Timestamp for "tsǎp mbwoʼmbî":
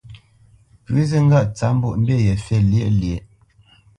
1.55-2.15